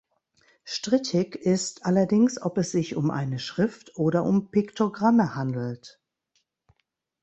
[0.63, 6.01] Strittig ist allerdings, ob es sich um eine Schrift oder um Piktogramme handelt.